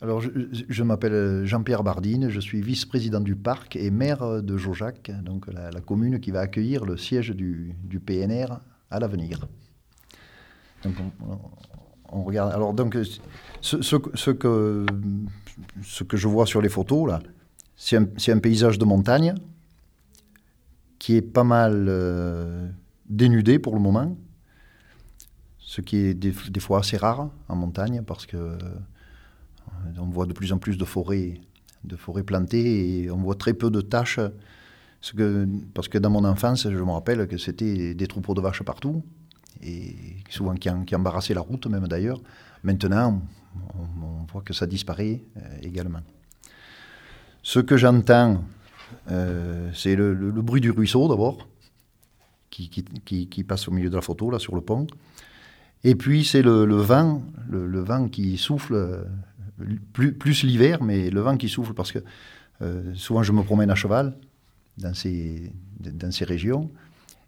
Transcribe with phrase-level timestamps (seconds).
[0.00, 5.46] Alors, je, m'appelle Jean-Pierre Bardine, je suis vice-président du parc et maire de Jaujac, donc
[5.46, 8.46] la, commune qui va accueillir le siège du, PNR
[8.90, 9.46] à l'avenir.
[10.82, 10.94] Donc,
[12.10, 12.52] on, regarde.
[12.52, 12.98] Alors, donc,
[13.60, 13.96] ce,
[14.32, 14.86] que,
[16.16, 17.20] je vois sur les photos, là,
[17.76, 17.96] c'est
[18.32, 19.34] un, paysage de montagne
[20.98, 22.68] qui est pas mal euh,
[23.08, 24.16] dénudé pour le moment,
[25.58, 28.58] ce qui est des, fois assez rare en montagne parce que euh,
[29.98, 31.40] on voit de plus en plus de forêts,
[31.84, 34.20] de forêts plantées et on voit très peu de taches.
[35.74, 39.02] parce que dans mon enfance, je me rappelle que c'était des troupeaux de vaches partout
[39.62, 39.94] et
[40.28, 42.20] souvent qui, embarrassaient la route même d'ailleurs.
[42.62, 43.22] Maintenant,
[44.00, 46.00] on, voit que ça disparaît euh, également.
[47.42, 48.44] Ce que j'entends,
[49.10, 51.48] euh, c'est le, bruit du ruisseau d'abord,
[52.50, 54.86] qui, passe au milieu de la photo, là, sur le pont.
[55.84, 59.04] Et puis c'est le, vent, le, vent qui souffle,
[59.92, 62.00] plus, l'hiver, mais le vent qui souffle, parce que
[62.60, 64.14] euh, souvent je me promène à cheval
[64.78, 66.70] dans ces, dans ces régions.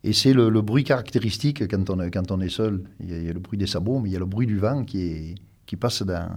[0.02, 2.82] Et c'est le, bruit caractéristique quand on, quand on est seul.
[3.00, 4.84] Il y, a, le bruit des sabots, mais il y a le bruit du vent
[4.84, 6.28] qui, qui passe dans,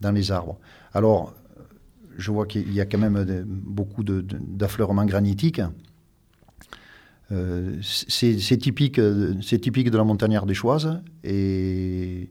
[0.00, 0.58] dans les arbres.
[0.92, 1.34] Alors,
[2.18, 5.62] je vois qu'il y a quand même beaucoup d'affleurements granitiques.
[7.32, 9.00] Euh, c'est typique,
[9.40, 12.30] typique de la montagnard des Choises et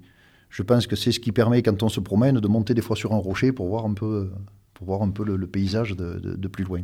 [0.55, 2.95] je pense que c'est ce qui permet, quand on se promène, de monter des fois
[2.95, 4.31] sur un rocher pour voir un peu,
[4.73, 6.79] pour voir un peu le, paysage de, plus loin.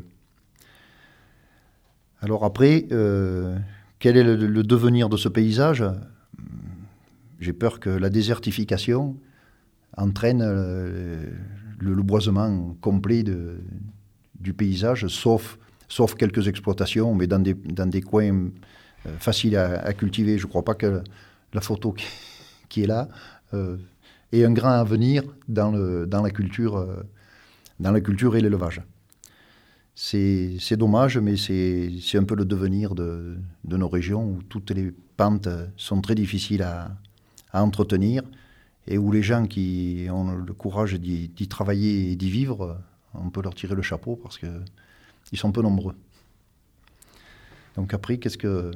[2.19, 3.57] Alors après, euh,
[3.97, 5.85] quel est le, devenir de ce paysage?
[7.39, 9.15] J'ai peur que la désertification
[9.95, 11.23] entraîne euh,
[11.79, 18.49] le, boisement complet du paysage, sauf, sauf quelques exploitations, mais dans des, dans des coins
[19.05, 20.37] euh, faciles à, cultiver.
[20.37, 21.01] Je ne crois pas que
[21.53, 21.95] la photo
[22.67, 23.07] qui, est là
[23.53, 23.77] euh,
[24.31, 26.85] ait un grand avenir dans, euh, dans la culture
[28.35, 28.81] et l'élevage.
[29.95, 34.91] C'est dommage, mais c'est un peu le devenir de, de, nos régions où toutes les
[35.17, 36.91] pentes sont très difficiles à,
[37.51, 38.23] à entretenir
[38.87, 42.79] et où les gens qui ont le courage d'y travailler et d'y vivre,
[43.13, 45.95] on peut leur tirer le chapeau parce qu'ils sont peu nombreux.
[47.75, 48.71] Donc après, qu'est-ce que,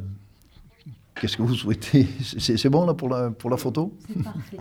[1.15, 2.07] qu'est-ce que vous souhaitez?
[2.21, 3.93] C'est, bon là pour la, pour la photo?
[4.07, 4.57] C'est parfait.